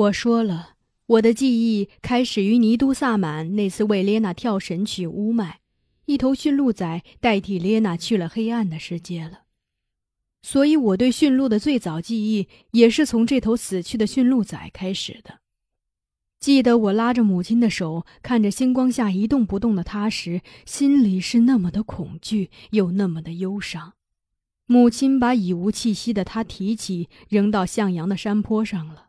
[0.00, 5.60] 我说了，我的记忆开始于尼都萨满那次为列娜跳神曲乌麦，
[6.06, 9.40] 一头驯鹿仔代替列娜去了黑暗的世界了。
[10.40, 15.40] 所以，我对驯鹿的最早记忆也是从这头死去的驯鹿仔开始的。
[16.38, 23.92] 记得我拉着母亲的手，看着星光下一动不动的他时，心里是那么的恐惧，又那么的忧伤。
[24.64, 29.08] 母亲把已无气息的他提起，扔到向阳的山坡上了。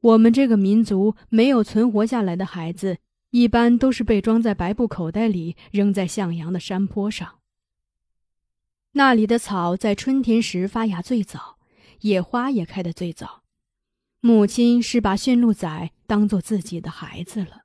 [0.00, 2.98] 我们这个民族没有存活下来的孩子，
[3.30, 7.40] 一般都是被装在白布口袋里，扔在向阳的山坡上。
[8.92, 11.58] 那里的草在春天时发芽最早，
[12.00, 13.42] 野花也开得最早。
[14.20, 17.64] 母亲是把驯鹿仔当做自己的孩子了。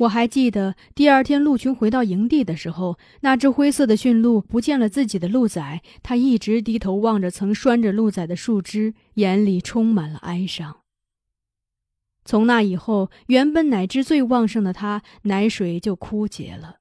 [0.00, 10.80] 我还记得第二天鹿群回到营地的时候，那只灰色的驯鹿不见了自己的鹿仔，它一直低头望着曾拴着鹿仔的树枝，眼里充满了哀伤。
[12.26, 16.76] 从那以后，原本奶汁最旺盛的它，奶水就枯竭了。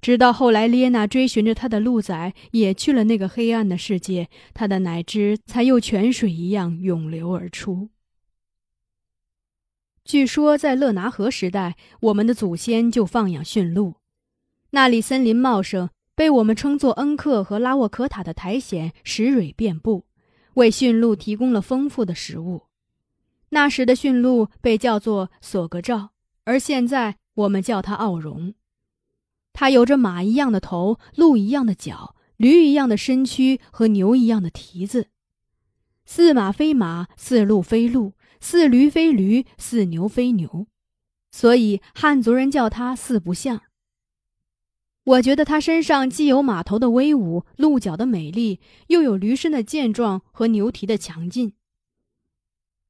[0.00, 7.88] 直到后来，列娜追寻着她的鹿仔也去了那个黑暗的世界，它的奶汁才又泉水一样涌流而出。
[10.04, 13.94] 据说，在勒拿河时代，我们的祖先就放养驯鹿，
[14.70, 20.04] 那里森林茂盛，被我们称作恩克和拉沃可塔的苔藓石蕊遍布，
[20.54, 22.64] 为驯鹿提供了丰富的食物。
[23.48, 26.10] 那时的驯鹿被叫做索格照，
[26.44, 28.52] 而现在我们叫它奥荣。
[29.54, 35.08] 它有着马一样的头、鹿一样的脚、驴一样的身躯和牛一样的蹄子，
[36.04, 38.12] 似马非马，似鹿非鹿，
[38.44, 40.66] 似驴非驴，似牛非牛，
[41.30, 43.62] 所以汉族人叫它四不像。
[45.04, 51.54] 我觉得它身上既有马头的威武、鹿角的美丽，又有驴身的健壮和牛蹄的强劲。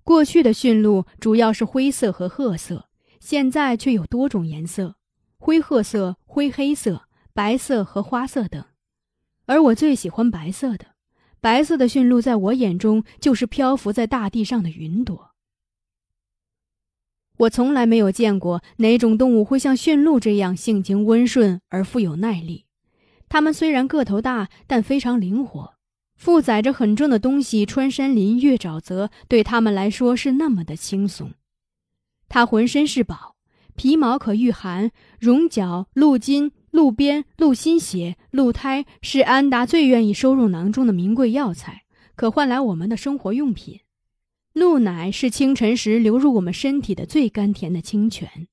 [0.02, 2.88] 过去的驯鹿主要是灰色和褐色，
[3.20, 4.96] 现在却有多种颜色。
[5.36, 8.64] 灰褐色、灰黑色、白色和花色等，
[9.46, 10.96] 而我最喜欢白色的。
[11.40, 15.33] 白色的驯鹿在我眼中就是漂浮在大地上的云朵。
[17.44, 22.64] 我从来没有见过哪种动物会像驯鹿这样性情温顺而富有耐力。
[23.28, 25.74] 它们虽然个头大，但非常灵活。
[26.16, 31.32] 负载着很重的东西穿山林、越沼泽，对它们来说是那么的轻松。
[32.28, 33.34] 它浑身是宝。
[33.76, 41.82] 皮毛可御寒，绒角、鹿筋、鹿鞭、鹿心血、鹿胎是安达最愿意收入囊中的名贵药材，
[42.14, 43.80] 可换来我们的生活用品。
[44.54, 48.46] 鹿奶是清晨时流入我们身体的最甘甜的清泉。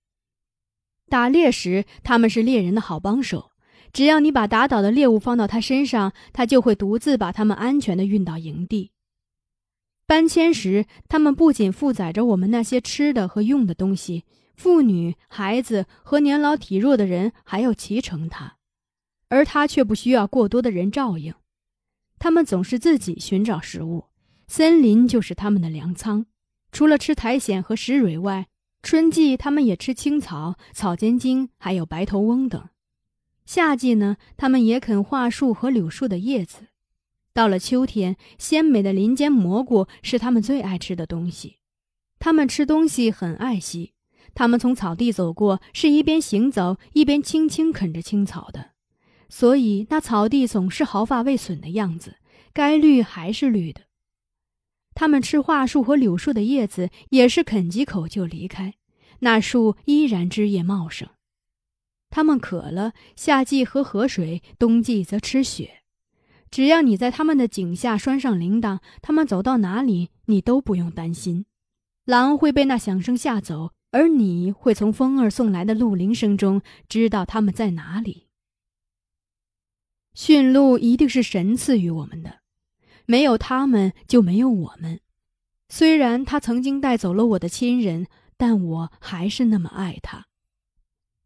[1.08, 3.52] 打猎时，它们是猎人的好帮手，
[3.94, 8.90] 只要你把打倒的猎物放到它身上，它就会独自把它们安全地运到营地。
[10.08, 14.26] 搬迁时，它们不仅负载着我们那些吃的和用的东西。
[14.56, 18.58] 妇女、孩子和年老体弱的人还要骑乘它，
[19.30, 21.36] 而它却不需要过多的人照应。
[22.18, 24.06] 他们总是自己寻找食物，
[24.54, 26.26] 森林就是他们的粮仓。
[26.74, 28.48] 除了吃苔藓和石蕊外，
[28.84, 32.68] 春季他们也吃青草、草尖茎，还有白头翁等。
[33.46, 36.68] 夏季呢，他们也啃桦树和柳树的叶子。
[37.34, 41.60] 到了秋天，鲜美的林间蘑菇是他们最爱吃的东西。
[42.20, 43.94] 他们吃东西很爱惜。
[44.34, 48.72] 他们从草地走过，是一边行走一边轻轻啃着青草的，
[49.30, 52.18] 所以那草地总是毫发未损的样子，
[52.52, 53.84] 该绿还是绿的。
[54.94, 58.76] 他们吃桦树和柳树的叶子，也是啃几口就离开，
[59.20, 61.10] 那树依然枝叶茂盛。
[62.10, 65.84] 他们渴了，夏季喝河水，冬季则吃雪。
[66.50, 71.46] 只要你在他们的颈下拴上铃铛，他们走到哪里，你都不用担心，
[72.04, 73.72] 狼会被那响声吓走。
[73.94, 78.28] 而你会从风儿送来的鹿铃声中知道他们在哪里。
[80.14, 82.41] 驯鹿一定是神赐予我们的，
[83.12, 85.02] 没有他们就没有我们。
[85.68, 90.28] 虽然他曾经带走了我的亲人，但我还是那么爱他。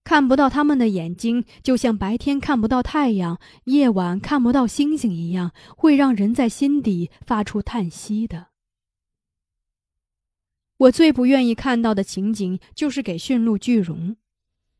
[0.04, 8.48] 看不到他们的眼睛，就像白天看不到太阳，夜晚看不到星星一样，会让人在心底发出叹息的。
[10.78, 14.16] 我最不愿意看到的情景就是给驯鹿聚绒。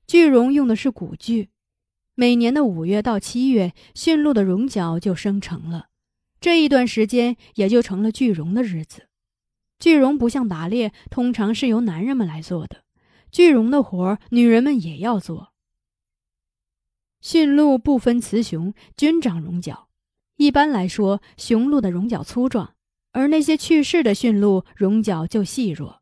[0.08, 1.52] 聚绒用的是骨锯，
[2.16, 5.90] 每年的五月到七月，驯鹿的绒角就生成了，
[6.40, 9.08] 这一段时间也就成了聚绒的日子。
[9.80, 12.84] 聚绒不像打猎，通常是由男人们来做的，
[13.32, 15.52] 聚绒的活女人们也要做。
[17.22, 19.90] 驯鹿不分雌雄，均长绒角。
[20.38, 22.76] 一般来说，雄鹿的绒角粗壮。
[23.12, 26.02] 而那些去世的驯鹿绒角就细弱。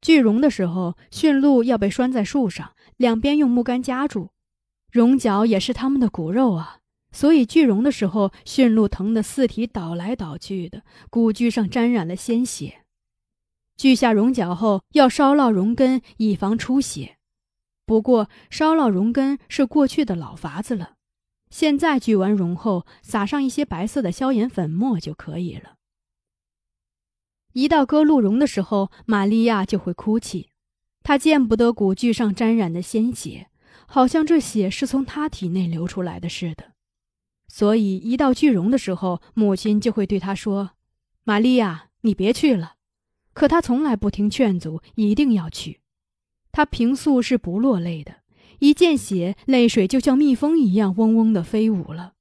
[0.00, 4.30] 聚绒的时候，驯鹿要被拴在树上，两边用木杆夹住，
[4.90, 6.80] 绒角也是它们的骨肉啊。
[7.14, 12.80] 所以聚绒的时候，驯鹿疼得四蹄倒来倒去的，骨具上沾染了鲜血。
[13.76, 17.16] 锯下绒角后，要烧烙绒根，以防出血。
[17.86, 20.94] 不过，烧烙绒根是过去的老法子了。
[21.50, 25.76] 现在锯完绒后，撒上一些白色的消炎粉末就可以了。
[27.52, 30.50] 一到割鹿茸的时候，玛利亚就会哭泣，
[31.04, 33.48] 她见不得骨具上沾染的鲜血，
[33.86, 36.73] 好像这血是从她体内流出来的似的。
[37.56, 40.72] 所以，一到锯茸的时候，母亲就会对他说
[41.22, 42.74] ：“玛利亚，你别去了。”
[43.32, 45.80] 可他从来不听劝阻，一定要去。
[46.50, 48.22] 他平素是不落泪的。
[48.58, 52.14] 一见血，泪水就像蜜蜂一样嗡嗡的飞舞了。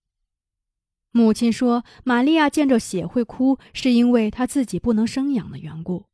[1.09, 6.05] 母亲说：“玛利亚见着血会哭，是因为她自己不能生养的缘故。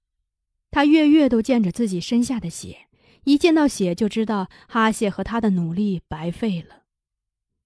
[0.72, 2.88] 她月月都见着自己身下的血，
[3.26, 6.79] 一见到血就知道哈谢和他的努力白费了，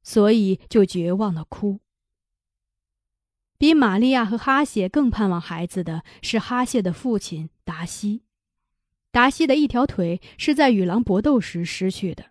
[0.04, 1.80] 所以就绝望的哭。
[3.58, 8.24] 比玛利亚和哈谢更盼望孩子的是哈谢的父亲达西。
[9.10, 12.26] 达西的一条腿是在与狼搏斗时失去的。”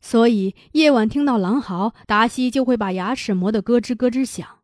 [0.00, 4.60] 所以夜晚听到狼嚎，达西就会把牙齿磨得咯吱咯吱响。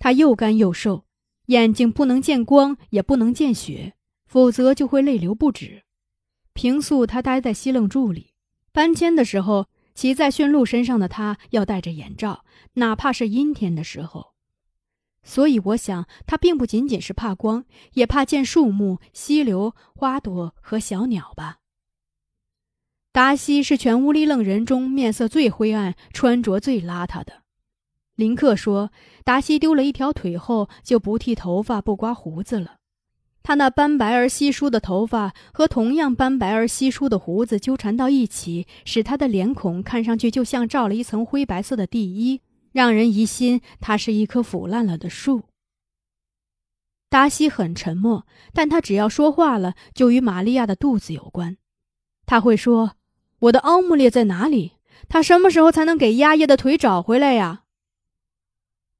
[0.00, 1.04] 他又干又瘦，
[1.46, 3.94] 眼睛不能见光，也不能见血，
[4.26, 5.84] 否则就会泪流不止。
[6.52, 8.34] 平素他待在西楞柱里，
[8.72, 9.68] 搬迁的时候，
[10.00, 14.32] 骑在驯鹿身上的他要戴着眼罩，哪怕是阴天的时候。
[15.22, 21.58] 所以我想，他并不仅仅是怕光，也怕见树木、溪流、花朵和小鸟吧。
[23.12, 27.42] 达西是全乌里楞人中面色最灰暗、穿着最邋遢的。
[28.14, 28.90] 林克说，
[29.22, 32.79] 达西丢了一条腿后就不剃头发、不刮胡子了。
[33.42, 42.40] 他那斑白而稀疏的头发和同样斑白而稀疏的胡子纠缠到一起，使他的脸孔看上去就像罩了一层灰白色的地衣，
[42.72, 45.42] 让人疑心他是一棵腐烂了的树。
[47.08, 51.56] 达西很沉默，但他只要说话了，就与玛利亚的肚子有关。
[52.26, 52.92] 他会说。
[53.44, 54.72] 我的奥姆列在哪里？
[55.08, 57.62] 他什么时候才能给亚叶的腿找回来呀？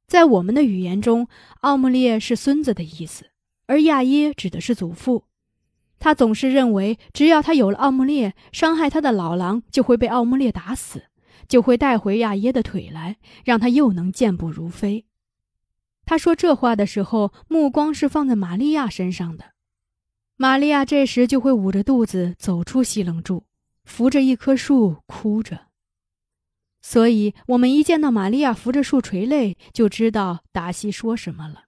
[0.07, 1.29] 在我们的语言中，
[1.61, 3.27] 奥姆列是孙子的意思，
[3.71, 5.27] 而亚耶指的是祖父。
[6.01, 11.05] 他总是认为，只要他有了奥姆列，伤害他的老狼就会被奥姆列打死，
[11.47, 15.07] 就会带回亚耶的腿来，让他又能健步如飞。
[16.05, 19.53] 他说这话的时候，目光是放在玛利亚身上的。
[20.37, 23.45] 玛利亚这时就会捂着肚子走出西楞柱。
[23.85, 25.67] 扶着一棵树哭着，
[26.81, 31.65] 所以我们一见到玛利亚扶着树垂泪，就知道达西说什么了。